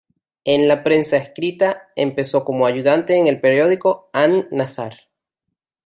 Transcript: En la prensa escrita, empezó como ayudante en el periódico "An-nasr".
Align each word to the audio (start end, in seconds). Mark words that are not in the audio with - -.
En 0.45 0.67
la 0.67 0.83
prensa 0.83 1.17
escrita, 1.17 1.89
empezó 1.95 2.43
como 2.43 2.65
ayudante 2.65 3.17
en 3.17 3.27
el 3.27 3.39
periódico 3.39 4.09
"An-nasr". 4.13 4.95